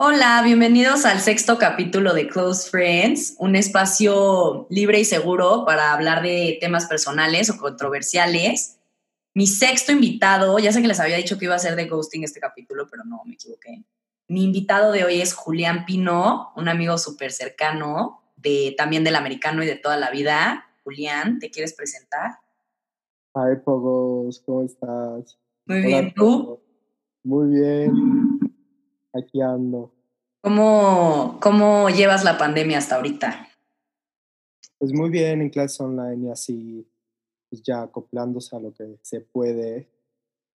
[0.00, 6.22] Hola, bienvenidos al sexto capítulo de Close Friends, un espacio libre y seguro para hablar
[6.22, 8.78] de temas personales o controversiales.
[9.34, 12.22] Mi sexto invitado, ya sé que les había dicho que iba a ser de ghosting
[12.22, 13.82] este capítulo, pero no, me equivoqué.
[14.28, 19.64] Mi invitado de hoy es Julián Pino, un amigo súper cercano, de, también del americano
[19.64, 20.64] y de toda la vida.
[20.84, 22.38] Julián, ¿te quieres presentar?
[23.34, 25.36] Hi, Pogos, ¿cómo estás?
[25.66, 26.60] Muy bien, ¿tú?
[27.24, 28.38] Muy bien.
[29.14, 29.92] Aquí ando.
[30.42, 33.48] ¿Cómo, ¿Cómo llevas la pandemia hasta ahorita?
[34.78, 36.88] Pues muy bien, en clases online y así,
[37.50, 39.88] pues ya acoplándose a lo que se puede.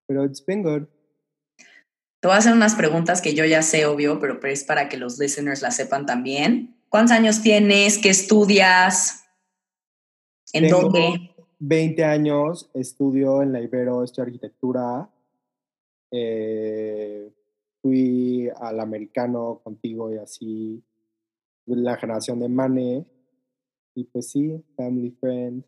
[0.08, 0.84] Pero it's been good.
[2.20, 4.96] Te voy a hacer unas preguntas que yo ya sé, obvio, pero es para que
[4.96, 6.78] los listeners las sepan también.
[6.88, 7.98] ¿Cuántos años tienes?
[7.98, 9.26] ¿Qué estudias?
[10.54, 11.36] ¿En Tengo dónde?
[11.60, 15.10] 20 años, estudio en la Ibero, estudio arquitectura.
[16.12, 17.30] Eh,
[17.84, 20.84] fui al americano contigo y así,
[21.66, 23.06] la generación de Mane.
[23.94, 25.64] Y pues sí, family friend.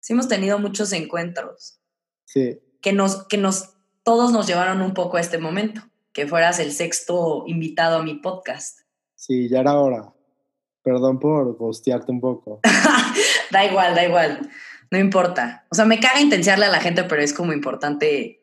[0.00, 1.78] Sí hemos tenido muchos encuentros
[2.24, 6.58] Sí, que nos, que nos, todos nos llevaron un poco a este momento, que fueras
[6.58, 8.80] el sexto invitado a mi podcast.
[9.14, 10.12] sí, ya era hora.
[10.82, 12.60] Perdón por ghostearte un poco.
[13.52, 14.50] da igual, da igual,
[14.90, 15.64] no importa.
[15.70, 18.42] O sea, me caga intenciarle a la gente, pero es como importante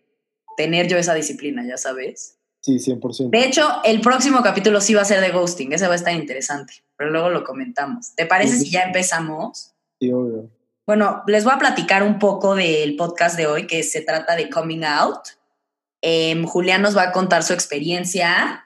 [0.55, 2.38] tener yo esa disciplina, ya sabes.
[2.61, 3.29] Sí, 100%.
[3.29, 6.13] De hecho, el próximo capítulo sí va a ser de ghosting, ese va a estar
[6.13, 8.13] interesante, pero luego lo comentamos.
[8.15, 9.73] ¿Te parece Sí, si ya empezamos?
[9.99, 10.49] Sí, obvio.
[10.85, 14.49] Bueno, les voy a platicar un poco del podcast de hoy, que se trata de
[14.49, 15.19] Coming Out.
[16.01, 18.65] Em, Julián nos va a contar su experiencia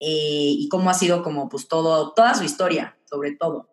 [0.00, 3.68] eh, y cómo ha sido como pues todo, toda su historia, sobre todo.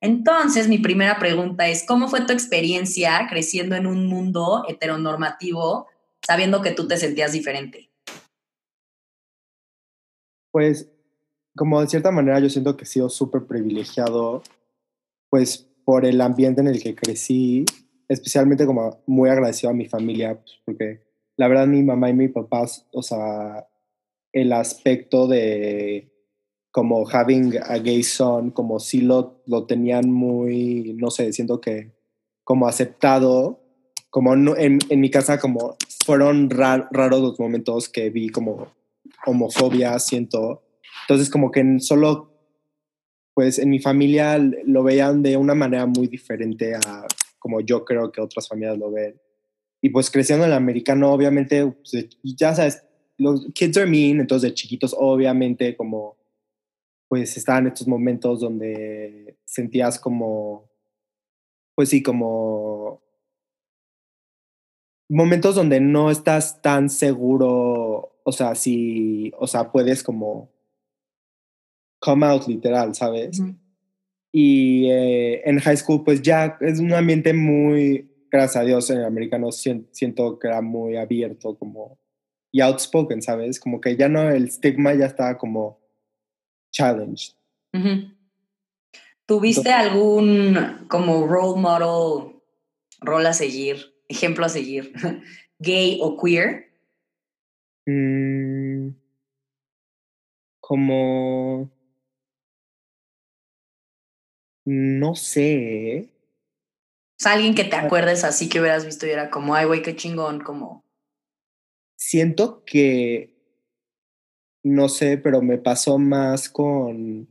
[0.00, 5.86] Entonces, mi primera pregunta es, ¿cómo fue tu experiencia creciendo en un mundo heteronormativo,
[6.26, 7.90] sabiendo que tú te sentías diferente?
[10.54, 10.88] Pues,
[11.56, 14.40] como de cierta manera yo siento que he sido súper privilegiado,
[15.28, 17.64] pues por el ambiente en el que crecí,
[18.06, 21.00] especialmente como muy agradecido a mi familia, pues, porque
[21.36, 23.66] la verdad mi mamá y mi papá, o sea,
[24.32, 26.12] el aspecto de
[26.70, 31.90] como having a gay son, como sí lo, lo tenían muy, no sé, siento que
[32.44, 33.58] como aceptado,
[34.08, 35.74] como no, en, en mi casa como
[36.06, 38.68] fueron ra- raros los momentos que vi como
[39.26, 40.62] homofobia, siento.
[41.02, 42.30] Entonces, como que solo,
[43.34, 47.06] pues en mi familia lo veían de una manera muy diferente a
[47.38, 49.20] como yo creo que otras familias lo ven.
[49.82, 52.82] Y pues creciendo en el americano, obviamente, pues, ya sabes,
[53.18, 56.16] los kids are mean, entonces de chiquitos, obviamente, como,
[57.06, 60.70] pues estaban estos momentos donde sentías como,
[61.74, 63.02] pues sí, como
[65.10, 67.83] momentos donde no estás tan seguro,
[68.24, 70.50] o sea, si, o sea, puedes como
[72.00, 73.40] come out literal, ¿sabes?
[74.32, 78.98] Y eh, en high school, pues ya es un ambiente muy, gracias a Dios, en
[78.98, 81.98] el americano sien- siento que era muy abierto, como,
[82.50, 83.60] y outspoken, ¿sabes?
[83.60, 85.78] Como que ya no, el estigma ya estaba como
[86.72, 87.34] challenged.
[89.26, 92.34] ¿Tuviste algún como role model,
[93.00, 94.92] rol a seguir, ejemplo a seguir,
[95.58, 96.73] gay o queer?
[97.86, 98.94] Mm,
[100.60, 101.70] como,
[104.64, 106.10] no sé, ¿eh?
[107.16, 109.94] Sea, alguien que te acuerdes así que hubieras visto y era como, ay, güey, qué
[109.96, 110.84] chingón, como...
[111.96, 113.34] siento que,
[114.62, 117.28] no sé, pero me pasó más con,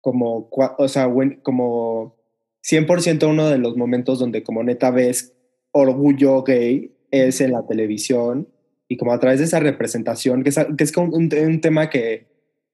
[0.00, 1.08] como, o sea,
[1.42, 2.16] como
[2.62, 5.34] 100% uno de los momentos donde como neta ves
[5.72, 8.48] orgullo gay es en la televisión
[8.88, 12.26] y como a través de esa representación, que es, que es un, un tema que,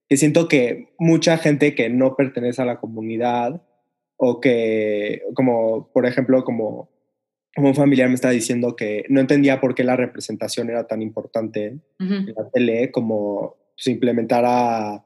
[0.08, 3.62] que siento que mucha gente que no pertenece a la comunidad
[4.16, 6.94] o que, como, por ejemplo, como
[7.54, 11.02] como un familiar me estaba diciendo que no entendía por qué la representación era tan
[11.02, 15.04] importante en la tele, como se implementara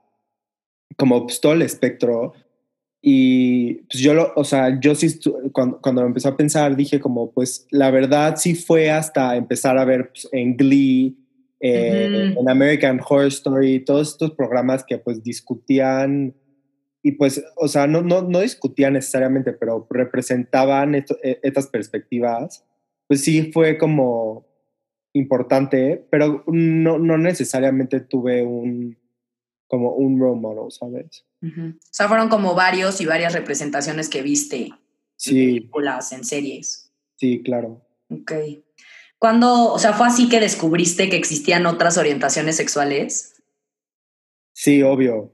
[0.97, 2.33] como pues, todo el espectro.
[3.01, 5.07] Y pues yo lo, o sea, yo sí,
[5.53, 9.79] cuando, cuando lo empecé a pensar, dije como, pues la verdad sí fue hasta empezar
[9.79, 11.17] a ver pues, en Glee,
[11.61, 12.41] eh, Ujú.
[12.41, 16.35] en American Horror Story, todos estos programas que pues discutían
[17.03, 22.65] y pues, o sea, no, no, no discutían necesariamente, pero representaban esto- e- estas perspectivas,
[23.07, 24.45] pues sí fue como
[25.13, 28.97] importante, pero no, no necesariamente tuve un,
[29.69, 31.25] como un role model, ¿sabes?
[31.43, 31.69] Ujú.
[31.77, 34.75] O sea, fueron como varios y varias representaciones que viste en
[35.17, 36.93] Sí, películas, en series.
[37.17, 37.85] sí, claro.
[38.11, 38.33] Ok.
[39.19, 43.35] Cuando, o sea, fue así que descubriste que existían otras orientaciones sexuales.
[44.53, 45.33] Sí, obvio.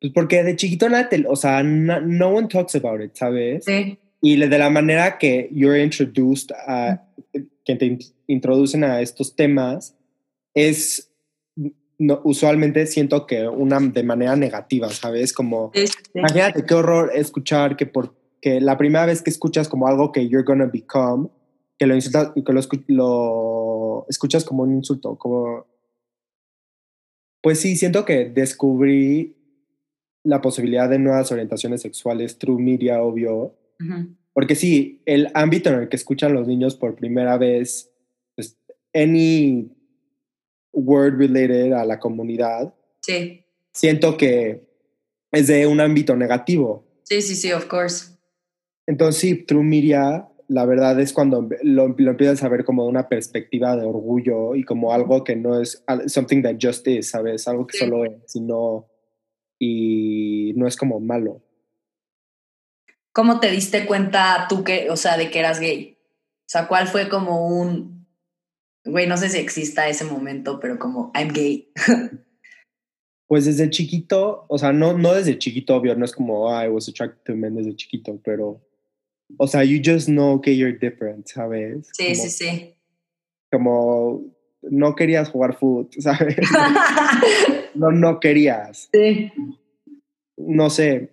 [0.00, 3.64] Pues porque de chiquito nada, te- o sea, no, no one talks about it, ¿sabes?
[3.64, 3.98] Sí.
[4.22, 7.02] Y de la manera que you're introduced a,
[7.64, 9.94] que te in- introducen a estos temas,
[10.54, 11.10] es
[11.98, 15.32] no, usualmente siento que una de manera negativa, ¿sabes?
[15.32, 16.18] Como, Sí, sí, sí.
[16.18, 20.28] imagínate qué horror escuchar que por que la primera vez que escuchas como algo que
[20.28, 21.28] you're gonna become,
[21.78, 25.66] que lo insultas, que lo, escu- lo escuchas como un insulto, como
[27.42, 29.36] pues sí, siento que descubrí
[30.24, 33.54] la posibilidad de nuevas orientaciones sexuales through media, obvio,
[34.32, 37.90] porque sí, el ámbito en el que escuchan los niños por primera vez,
[38.34, 38.58] pues,
[38.92, 39.70] any
[40.76, 43.44] word related a la comunidad, Sí.
[43.72, 44.64] siento que
[45.32, 46.84] es de un ámbito negativo.
[47.02, 48.12] Sí, sí, sí, of course.
[48.86, 53.08] Entonces, sí, True Media, la verdad es cuando lo, lo empiezas a ver como una
[53.08, 57.48] perspectiva de orgullo y como algo que no es something that just is, ¿sabes?
[57.48, 57.84] Algo que Sí.
[57.84, 58.86] solo es, sino
[59.58, 61.42] y no es como malo.
[63.12, 65.96] ¿Cómo te diste cuenta tú que, o sea, de que eras gay?
[66.40, 67.95] O sea, ¿cuál fue como un,
[68.86, 71.68] güey, no sé si exista ese momento, pero como, I'm gay.
[73.28, 76.68] Pues desde chiquito, o sea, no, no desde chiquito, obvio, no es como, "Ah, I
[76.68, 78.60] was attracted to men desde chiquito, pero,
[79.36, 81.88] o sea, you just know que you're different, ¿sabes?
[81.92, 82.74] Sí, como, sí, sí.
[83.50, 84.24] Como
[84.62, 86.36] no querías jugar fútbol, ¿sabes?
[87.74, 88.88] no, no querías.
[88.92, 89.32] sí.
[90.36, 91.10] no sé,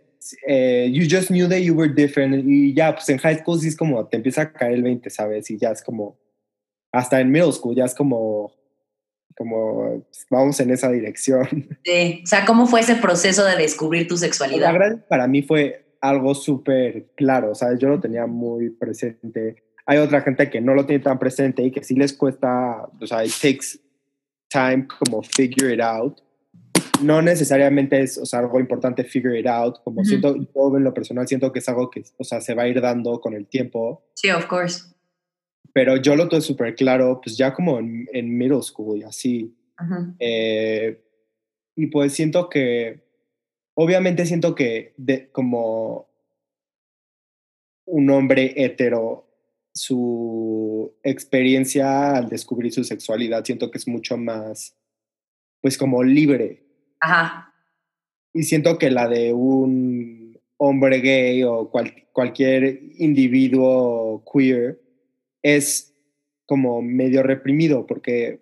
[0.47, 3.69] eh, you just knew that you were different y ya, pues en high school sí
[3.69, 5.49] es como, te empieza a caer el 20, ¿sabes?
[5.49, 6.15] Y ya es como,
[6.93, 8.53] hasta en middle school ya es como,
[9.35, 11.47] como, pues, vamos en esa dirección.
[11.83, 12.21] Sí.
[12.23, 14.71] O sea, ¿cómo fue ese proceso de descubrir tu La sexualidad?
[14.71, 17.79] verdad para mí fue algo súper claro, ¿sabes?
[17.79, 19.63] Yo lo tenía muy presente.
[19.85, 23.07] Hay otra gente que no lo tiene tan presente y que sí les cuesta, o
[23.07, 23.79] sea, it takes
[24.49, 26.19] time como figure it out.
[27.01, 30.09] No necesariamente es, o sea, algo importante figure it out, como Ujú.
[30.09, 32.67] siento, yo en lo personal siento que es algo que, o sea, se va a
[32.67, 34.85] ir dando con el tiempo, Sí, of course.
[35.71, 39.55] Pero yo lo tuve súper claro, pues ya como en, en middle school y así.
[40.19, 41.01] Eh,
[41.75, 43.01] y pues siento que,
[43.73, 46.07] obviamente siento que de, como
[47.85, 49.29] un hombre hetero,
[49.73, 54.77] su experiencia al descubrir su sexualidad, siento que es mucho más,
[55.61, 56.63] pues como libre.
[56.99, 57.51] Ajá.
[58.33, 64.82] Y siento que la de un hombre gay o cual- cualquier individuo queer
[65.43, 65.93] es
[66.45, 68.41] como medio reprimido porque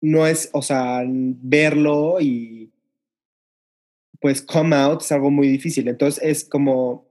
[0.00, 2.72] no es, o sea, verlo y
[4.20, 5.88] pues come out es algo muy difícil.
[5.88, 7.08] Entonces es como,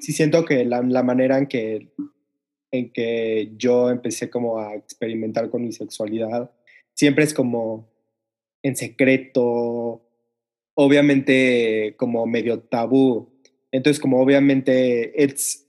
[0.00, 1.92] sí siento que la, la manera en que,
[2.70, 6.50] en que yo empecé como a experimentar con mi sexualidad,
[6.94, 7.90] siempre es como
[8.62, 10.02] en secreto,
[10.74, 13.30] obviamente como medio tabú.
[13.70, 15.66] Entonces como obviamente it's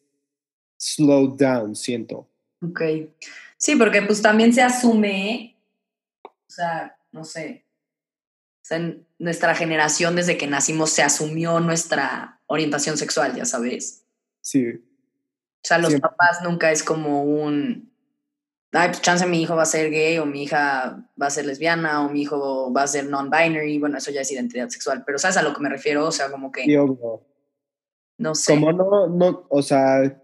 [0.84, 2.28] slowed down, siento.
[2.62, 2.82] Ok.
[3.58, 5.58] Sí, porque pues también se asume,
[6.26, 7.66] o sea, no sé,
[8.62, 14.06] o sea, en nuestra generación desde que nacimos se asumió nuestra orientación sexual, ya sabes.
[14.42, 14.80] Sí, O
[15.64, 16.10] sea, los Siempre.
[16.10, 17.90] papás nunca es como un,
[18.74, 21.46] ay, pues chance mi hijo va a ser gay o mi hija va a ser
[21.46, 25.18] lesbiana o mi hijo va a ser non-binary, bueno, eso ya es identidad sexual, pero
[25.18, 26.06] ¿sabes a lo que me refiero?
[26.06, 27.26] O sea, como que, sí, obvio.
[28.18, 28.54] no sé.
[28.54, 30.22] Como no, no, o sea,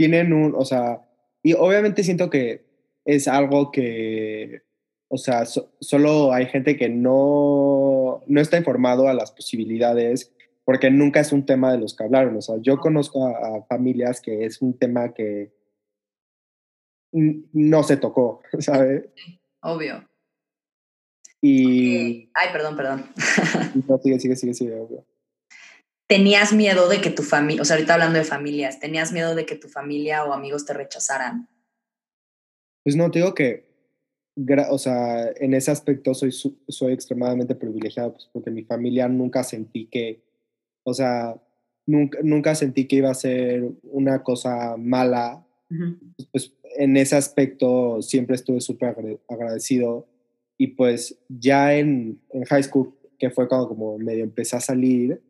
[0.00, 1.02] tienen un, o sea,
[1.42, 2.64] y obviamente siento que
[3.04, 4.62] es algo que,
[5.08, 10.32] o sea, so- solo hay gente que no, no está informado a las posibilidades
[10.64, 12.34] porque nunca es un tema de los que hablaron.
[12.34, 15.52] O sea, yo conozco a, a familias que es un tema que
[17.12, 19.04] no se tocó, ¿sabes?
[19.62, 20.08] Obvio.
[21.42, 22.30] Y...
[22.32, 23.04] Ay, perdón, perdón.
[23.86, 25.04] No, sigue, sigue, sigue, sigue, obvio.
[26.10, 29.46] ¿Tenías miedo de que tu familia, o sea, ahorita hablando de familias, ¿tenías miedo de
[29.46, 31.48] que tu familia o amigos te rechazaran?
[32.82, 33.70] Pues no, te digo que,
[34.70, 39.86] o sea, en ese aspecto soy, soy extremadamente privilegiado, pues porque mi familia nunca sentí
[39.86, 40.24] que,
[40.82, 41.40] o sea,
[41.86, 45.46] nunca, nunca sentí que iba a ser una cosa mala.
[46.32, 50.08] Pues en ese aspecto siempre estuve súper agra- agradecido.
[50.58, 55.22] Y pues ya en, en high school, que fue cuando como medio empecé a salir,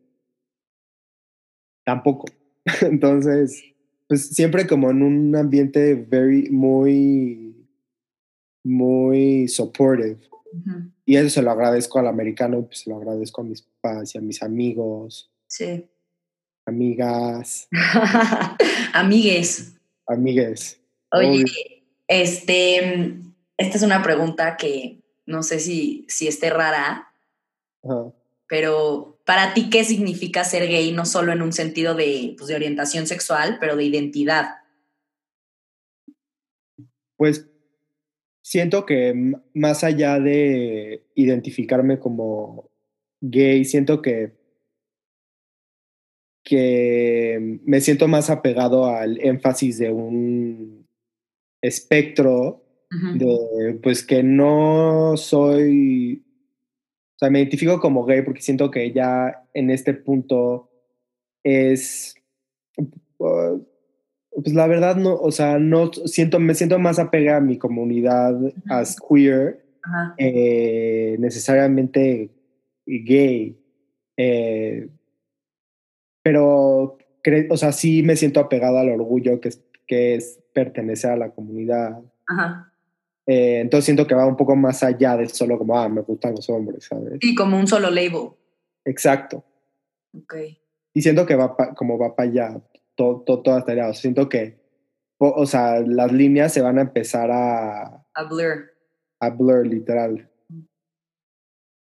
[1.91, 2.25] tampoco.
[2.81, 3.63] Entonces,
[4.07, 7.55] pues siempre como en un ambiente very, muy,
[8.63, 10.17] muy supportive.
[11.05, 14.17] Y eso se lo agradezco al americano, pues se lo agradezco a mis papás y
[14.17, 15.85] a mis amigos, Sí.
[16.65, 17.67] amigas,
[18.93, 19.73] Amigues.
[20.07, 20.79] amigues.
[21.13, 21.43] Oye,
[22.07, 23.13] este,
[23.57, 27.07] esta es una pregunta que no sé si, si esté rara.
[28.47, 30.91] Pero para ti, ¿qué significa ser gay?
[30.91, 34.55] No solo en un sentido de, pues, de orientación sexual, pero de identidad.
[37.17, 37.47] Pues
[38.41, 42.69] siento que más allá de identificarme como
[43.21, 44.33] gay, siento que,
[46.43, 50.87] que me siento más apegado al énfasis de un
[51.61, 52.65] espectro
[53.13, 56.25] de pues que no soy,
[57.21, 60.69] sea, me identifico como gay porque siento que ya en este punto
[61.43, 62.15] es,
[63.19, 63.63] uh,
[64.31, 68.35] pues la verdad no, o sea, no siento, me siento más apegado a mi comunidad
[68.69, 69.63] as queer,
[70.17, 72.31] eh, necesariamente
[72.85, 73.55] gay,
[74.17, 74.89] eh,
[76.23, 76.97] pero,
[77.49, 81.31] o sea, sí me siento apegado al orgullo que es, que es pertenecer a la
[81.31, 81.99] comunidad.
[82.27, 82.70] Ajá.
[83.27, 86.33] Eh, entonces siento que va un poco más allá de solo como, ah, me gustan
[86.35, 87.19] los hombres, ¿sabes?
[87.21, 88.29] Sí, como un solo label.
[88.85, 89.43] Exacto.
[90.17, 90.35] Ok.
[90.93, 92.61] Y siento que va pa- como va para allá,
[92.95, 93.89] todo, todo, hasta allá.
[93.89, 94.59] O sea, siento que,
[95.19, 98.71] o, o sea, las líneas se van a empezar a, A blur.
[99.19, 100.27] a blur, literal.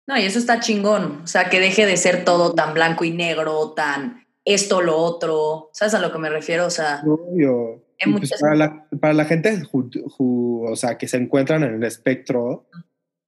[0.07, 1.21] No, y eso está chingón.
[1.23, 5.69] O sea, que deje de ser todo tan blanco y negro, tan esto, lo otro.
[5.73, 6.65] ¿Sabes a lo que me refiero?
[6.65, 7.83] O sea, Obvio.
[7.99, 11.63] En pues muchas- para, la, para la gente ju- ju- o sea, que se encuentran
[11.63, 12.67] en el espectro,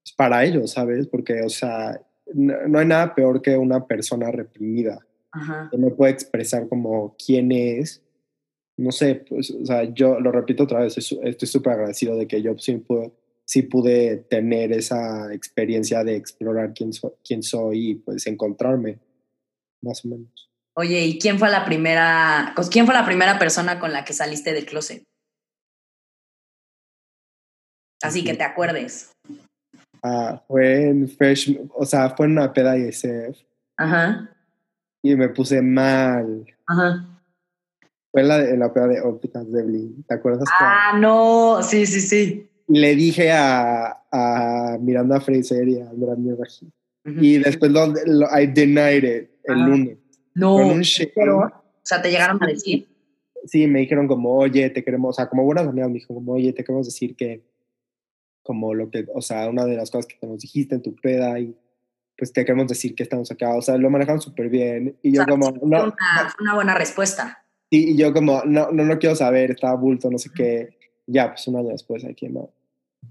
[0.05, 1.07] es para ellos, ¿sabes?
[1.07, 1.99] Porque, o sea,
[2.33, 4.99] no, no hay nada peor que una persona reprimida.
[5.31, 5.67] ajá.
[5.71, 8.03] que no puede expresar como quién es.
[8.77, 12.41] No sé, pues, o sea, yo lo repito otra vez, estoy súper agradecido de que
[12.41, 13.11] yo sí pude,
[13.45, 18.99] sí pude tener esa experiencia de explorar quién, so- quién soy y pues encontrarme,
[19.81, 20.48] más o menos.
[20.75, 24.53] Oye, ¿y quién fue la primera, quién fue la primera persona con la que saliste
[24.53, 25.03] del closet?
[28.01, 29.11] Así que te acuerdes.
[30.01, 33.37] Ah, fue en Fresh, o sea, fue en una peda ISF
[33.77, 34.33] Ajá.
[35.03, 36.45] y me puse mal.
[36.67, 37.05] Ajá.
[38.11, 40.47] Fue la, en la peda de Ópticas Devlin, ¿te acuerdas?
[40.59, 41.61] Ah, no.
[41.61, 42.49] Sí, sí, sí.
[42.67, 46.65] Le dije a, a Miranda Fraser y a Andrea Raji.
[47.05, 47.19] Ujú.
[47.19, 49.67] Y después lo, lo- I denied it el Ajá.
[49.67, 49.97] lunes.
[50.33, 50.57] No.
[51.15, 51.51] Pero, o
[51.83, 52.87] sea, te llegaron a decir.
[53.45, 56.33] Sí, me dijeron como, oye, te queremos, o sea, como buenas amigas me dijo como,
[56.33, 57.43] oye, te queremos decir que,
[58.43, 61.39] como lo que, o sea, una de las cosas que nos dijiste en tu peda
[61.39, 61.55] y
[62.17, 64.97] pues te queremos decir que estamos acá, o sea, lo manejaron súper bien.
[65.01, 65.93] Y yo O sea, como, no,
[66.39, 67.45] una, buena respuesta.
[67.69, 70.77] y, y yo como, no, no, no quiero saber, estaba bulto, no sé qué.
[71.07, 72.51] Ya, pues un año después aquí, ¿no?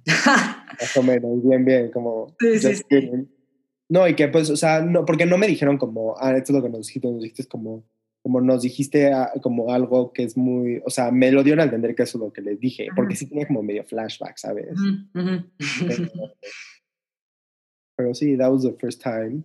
[0.07, 2.37] Más o menos, bien, bien, como...
[2.39, 3.29] Sí, sí, sí.
[3.89, 6.57] No, y que pues, o sea, no, porque no me dijeron como, ah, esto es
[6.57, 7.85] lo que nos dijiste, nos dijiste como,
[8.23, 11.65] como nos dijiste ah, como algo que es muy, o sea, me lo dieron a
[11.65, 14.69] entender que eso es lo que les dije, porque sí tenía como medio flashback, ¿sabes?
[15.13, 15.49] Pero,
[17.97, 19.43] pero sí, that was the first time.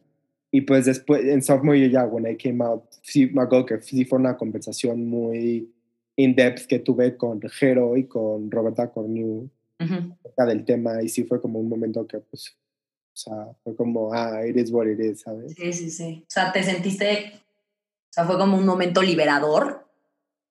[0.52, 3.82] Y pues después, en sophomore year ya, when I came out, sí, me acuerdo que
[3.82, 5.72] sí fue una conversación muy
[6.16, 10.16] in-depth que tuve con Jero y con Roberta Cornew Ujú.
[10.20, 12.56] acerca del tema y sí fue como un momento que pues,
[13.14, 15.54] o sea, fue como, ah, it is what it is, ¿sabes?
[15.56, 16.24] Sí, sí, sí.
[16.24, 19.88] O sea, te sentiste, o sea, fue como un momento liberador.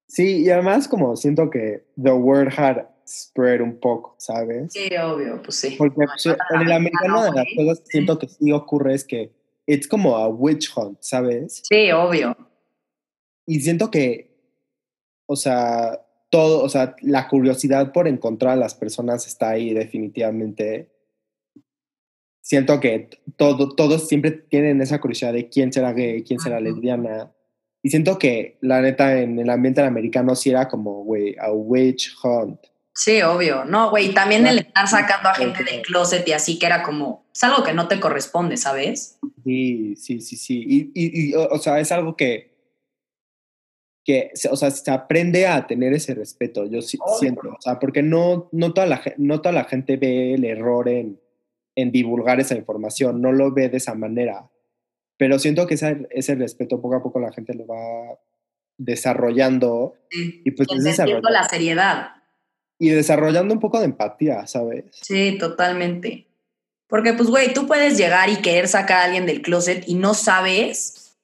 [0.07, 4.73] Sí, y además como siento que the word had spread un poco, ¿sabes?
[4.73, 5.75] Sí, obvio, pues sí.
[5.77, 7.57] Porque No, en el no, americano de las güey.
[7.57, 9.33] cosas siento que sí ocurre es que
[9.67, 11.63] es como a witch hunt, ¿sabes?
[11.69, 12.37] Sí, obvio.
[13.47, 14.31] Y siento que,
[15.27, 16.01] o sea,
[16.31, 20.92] todo, o sea, la curiosidad por encontrar a las personas está ahí definitivamente.
[22.53, 27.33] Siento que todo, todos siempre tienen esa curiosidad de quién será gay, quién será lesbiana.
[27.83, 32.15] Y siento que, la neta, en el ambiente americano sí era como, güey, a witch
[32.23, 32.61] hunt.
[32.95, 33.65] Sí, obvio.
[33.65, 37.25] No, güey, también el estar sacando a gente del closet y así que era como,
[37.35, 39.19] es algo que no te corresponde, ¿sabes?
[39.45, 40.63] Sí, sí, sí, sí.
[40.69, 42.55] Y, y, y, o, o sea, es algo que,
[44.05, 47.49] que, o sea, se aprende a tener ese respeto, yo sí, siento.
[47.49, 51.19] O sea, porque no, no, toda la, no toda la gente ve el error en,
[51.75, 54.49] en divulgar esa información, no lo ve de esa manera.
[55.17, 58.19] Pero siento que ese, ese respeto poco a poco la gente lo va
[58.79, 60.43] desarrollando Sí.
[60.45, 62.09] y pues desarrollando, la seriedad.
[62.79, 64.85] y desarrollando un poco de empatía, ¿sabes?
[64.91, 66.27] Sí, totalmente.
[66.89, 70.13] Porque, pues, güey, tú puedes llegar y querer sacar a alguien del closet y no
[70.15, 71.17] sabes,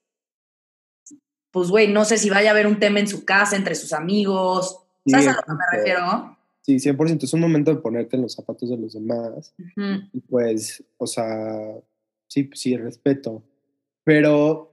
[1.51, 3.93] pues, güey, no sé si vaya a haber un tema en su casa, entre sus
[3.93, 4.85] amigos.
[5.05, 6.38] Sí, ¿Sabes a lo que me refiero?
[6.69, 7.25] Sí, 100%.
[7.25, 9.55] Es un momento de ponerte en los zapatos de los demás.
[9.59, 10.07] Ujú.
[10.13, 11.75] Y pues, o sea,
[12.27, 13.43] sí, sí, respeto.
[14.05, 14.71] Pero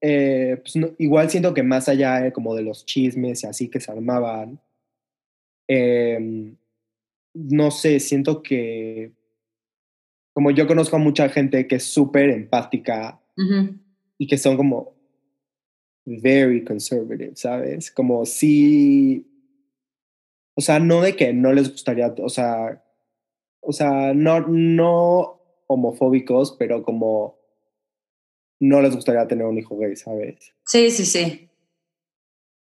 [0.00, 3.68] eh, pues no- igual siento que más allá eh, como de los chismes y así
[3.68, 4.60] que se armaban,
[5.68, 6.56] em,
[7.32, 9.12] no sé, siento que
[10.32, 13.78] como yo conozco a mucha gente que es súper empática Ujú.
[14.18, 14.96] y que son como
[16.04, 17.90] very conservative, ¿sabes?
[17.92, 19.26] Como si,
[20.56, 22.82] o sea, no de que no les gustaría, o sea,
[23.60, 27.38] o sea, no, no homofóbicos, pero como
[28.58, 30.54] no les gustaría tener un hijo gay, ¿sabes?
[30.64, 31.50] Sí, sí, sí.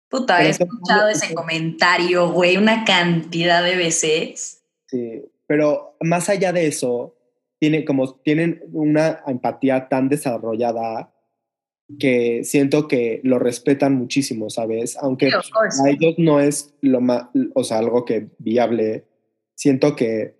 [0.09, 4.63] Puta, Pero he escuchado ese comentario, güey, una cantidad de veces.
[4.87, 7.15] Sí, pero más allá de eso,
[7.59, 11.13] tiene como tienen una empatía tan desarrollada
[11.99, 14.97] que siento que lo respetan muchísimo, ¿sabes?
[14.97, 15.51] Aunque Sí,
[15.85, 19.05] a ellos no es lo más, o sea, algo que viable,
[19.55, 20.35] siento que,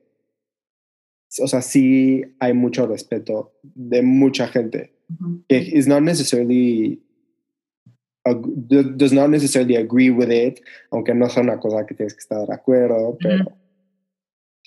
[1.39, 4.93] o sea, sí hay mucho respeto de mucha gente.
[5.47, 7.01] Is not necessarily,
[8.25, 10.59] does not necessarily agree with it,
[10.91, 13.45] aunque no sea una cosa que tienes que estar de acuerdo, pero.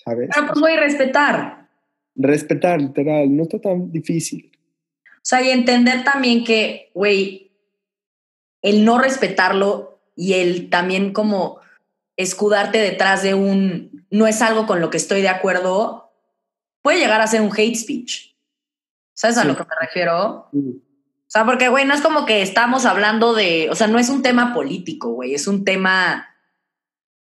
[0.03, 0.29] ¿sabes?
[0.33, 1.69] Pero pues voy a respetar.
[2.15, 4.51] Respetar, literal, no está tan difícil.
[5.21, 7.51] O sea, y entender también que, güey,
[8.61, 11.59] el no respetarlo y el también como
[12.17, 16.11] escudarte detrás de un no es algo con lo que estoy de acuerdo,
[16.81, 18.35] puede llegar a ser un hate speech.
[19.13, 20.49] ¿Sabes a lo que me refiero?
[20.51, 24.09] O sea, porque, güey, no es como que estamos hablando de, o sea, no es
[24.09, 26.27] un tema político, güey, es un tema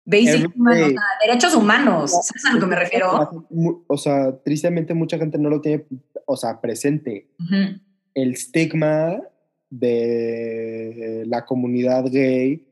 [0.05, 0.93] basic, Every humano, o day.
[0.93, 2.11] sea, derechos humanos.
[2.11, 3.47] ¿Sabes a lo que me refiero?
[3.87, 5.85] O sea, tristemente mucha gente no lo tiene,
[6.25, 7.28] o sea, presente.
[7.38, 7.81] Ujú.
[8.22, 9.22] El estigma
[9.70, 12.66] de la comunidad gay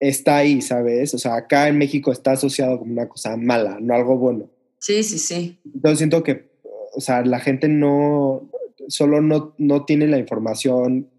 [0.00, 1.12] está ahí, ¿sabes?
[1.14, 4.50] O sea, acá en México está asociado como una cosa mala, no algo bueno.
[4.78, 5.58] Sí, sí, sí.
[5.64, 6.50] Entonces siento que,
[6.94, 8.50] o sea, la gente no,
[8.88, 11.10] solo no, no tiene la información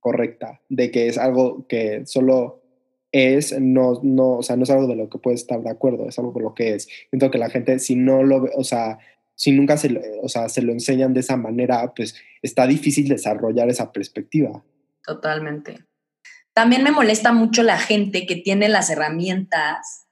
[0.00, 2.62] correcta de que es algo que solo
[3.12, 6.08] es, no, no, o sea, no es algo de lo que puedes estar de acuerdo,
[6.08, 6.88] es algo con lo que es.
[7.10, 8.98] Siento que la gente, si no lo ve, o sea,
[9.36, 13.06] si nunca se, lo- o sea, se lo enseñan de esa manera, pues está difícil
[13.06, 14.64] desarrollar esa perspectiva.
[15.04, 15.84] Totalmente.
[16.52, 20.06] También me molesta mucho la gente que tiene las herramientas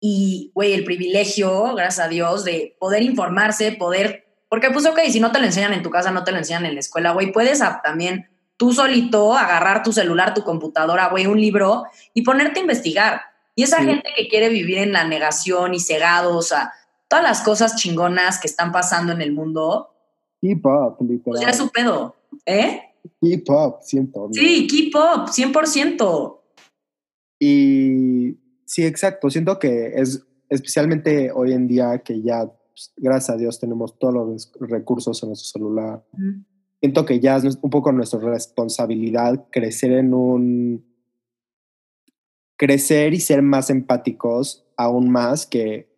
[0.00, 5.18] y, güey, el privilegio, gracias a Dios, de poder informarse, poder, porque pues ok, si
[5.20, 7.32] no te lo enseñan en tu casa, no te lo enseñan en la escuela, güey,
[7.32, 12.62] puedes también tú solito agarrar tu celular, tu computadora, güey, un libro y ponerte a
[12.62, 13.20] investigar.
[13.54, 13.86] Y esa Sí.
[13.86, 16.72] gente que quiere vivir en la negación y cegados a
[17.08, 19.90] todas las cosas chingonas que están pasando en el mundo,
[20.42, 21.40] hop, pues literal.
[21.40, 22.14] ya es su pedo,
[22.46, 22.82] ¿eh?
[23.48, 24.28] Hop, siento.
[24.28, 24.32] ¿no?
[24.32, 26.38] Sí, keep up, 100%.
[27.40, 29.30] Y sí, exacto.
[29.30, 34.14] Siento que es especialmente hoy en día que ya, pues, gracias a Dios, tenemos todos
[34.14, 36.04] los recursos en nuestro celular.
[36.80, 40.84] Siento que ya es un poco nuestra responsabilidad crecer en un...
[42.56, 45.88] crecer y ser más empáticos aún más que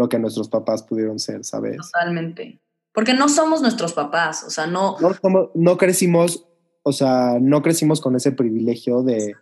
[0.00, 1.76] lo que nuestros papás pudieron ser, ¿sabes?
[1.76, 2.58] Totalmente.
[2.94, 4.96] Porque no somos nuestros papás, o sea, no.
[5.54, 6.46] No, crecimos,
[6.82, 9.34] o sea, no crecimos con ese privilegio de,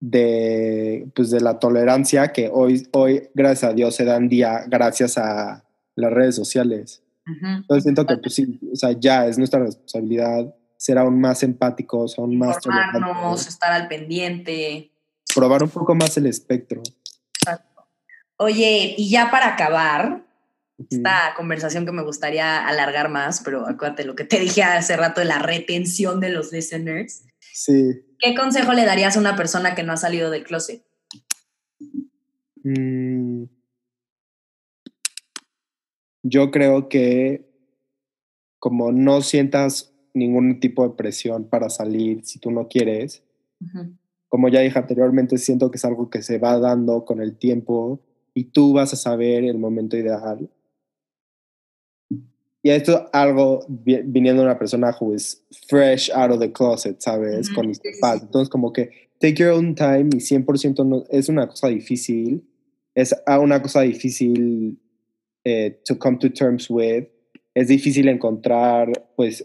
[0.00, 5.18] de, pues de la tolerancia que hoy, hoy, gracias a Dios, se dan día gracias
[5.18, 5.64] a
[5.96, 7.02] las redes sociales.
[7.26, 12.18] Entonces siento que, pues sí, o sea, ya es nuestra responsabilidad ser aún más empáticos,
[12.18, 14.92] aún más tolerantes, estar al pendiente.
[15.34, 16.82] probar un poco más el espectro.
[18.36, 20.24] Oye, y ya para acabar
[20.90, 25.20] esta conversación que me gustaría alargar más, pero acuérdate lo que te dije hace rato
[25.20, 27.24] de la retención de los listeners.
[27.52, 28.04] Sí.
[28.18, 30.84] ¿Qué consejo le darías a una persona que no ha salido del closet?
[32.64, 33.44] Mm.
[36.22, 37.48] Yo creo que
[38.58, 43.22] como no sientas ningún tipo de presión para salir si tú no quieres,
[44.28, 48.00] como ya dije anteriormente, siento que es algo que se va dando con el tiempo
[48.34, 50.48] y tú vas a saber el momento ideal.
[52.62, 56.98] Y esto algo vi- viniendo de una persona who is fresh out of the closet,
[57.00, 57.48] ¿sabes?
[57.48, 58.22] Ujú, Con mis papás.
[58.22, 62.42] Entonces, como que take your own time y 100% no, es una cosa difícil.
[62.94, 64.78] Es a- una cosa difícil
[65.44, 67.04] eh, to come to terms with.
[67.54, 69.44] Es difícil encontrar, pues,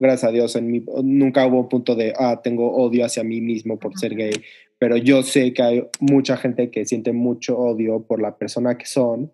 [0.00, 3.40] gracias a Dios, en mi, nunca hubo un punto de, ah, tengo odio hacia mí
[3.42, 4.32] mismo por ser gay,
[4.78, 8.86] pero yo sé que hay mucha gente que siente mucho odio por la persona que
[8.86, 9.32] son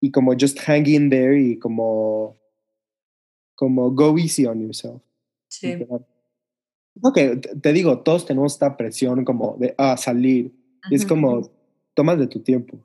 [0.00, 2.36] y como just hang in there y como,
[3.54, 5.00] como go easy on yourself.
[5.48, 5.86] Sí.
[7.02, 7.18] Ok,
[7.62, 10.52] te digo, todos tenemos esta presión como de, ah, salir.
[10.90, 11.50] Y es como,
[11.94, 12.78] tomas de tu tiempo.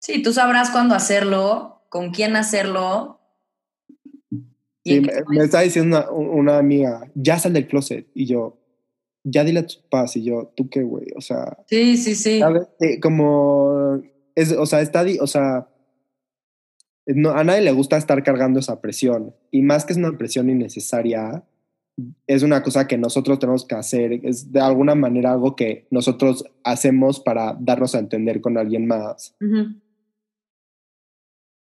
[0.00, 3.20] Sí, tú sabrás cuándo hacerlo, con quién hacerlo.
[4.84, 8.08] Sí, me, me está diciendo una, una amiga, ya sal del closet.
[8.14, 8.58] Y yo,
[9.24, 10.16] ya dile a tus papás.
[10.16, 11.06] Y yo, ¿tú qué, güey?
[11.16, 12.40] O sea, Sí, sí, sí.
[12.40, 12.68] ¿sabes?
[13.02, 14.00] Como
[14.34, 15.68] es, o sea, está, o sea,
[17.06, 19.34] no, a nadie le gusta estar cargando esa presión.
[19.50, 21.44] Y más que es una presión innecesaria,
[22.26, 24.20] es una cosa que nosotros tenemos que hacer.
[24.24, 29.34] Es de alguna manera algo que nosotros hacemos para darnos a entender con alguien más.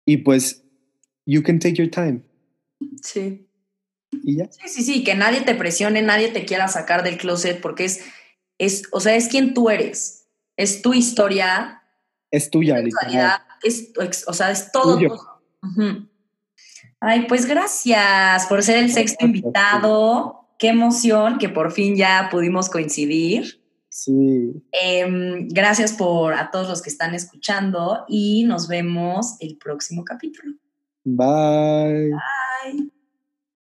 [0.05, 0.65] Y pues,
[1.25, 2.23] you can take your time.
[3.03, 3.46] Sí.
[4.11, 4.49] Y ya.
[4.51, 8.03] Sí, sí, sí, que nadie te presione, nadie te quiera sacar del closet porque es,
[8.59, 10.29] es o sea, es quien tú eres.
[10.57, 11.83] Es tu historia.
[12.31, 12.83] Es tuya,
[13.63, 13.93] es,
[14.27, 14.99] o sea, es todo.
[17.01, 20.49] Ay, pues gracias por ser el sexto invitado.
[20.59, 23.63] Qué emoción que por fin ya pudimos coincidir.
[23.89, 24.63] Sí.
[24.73, 30.55] Em, gracias por a todos los que están escuchando y nos vemos el próximo capítulo.
[31.05, 32.11] Bye.
[32.11, 32.91] Bye.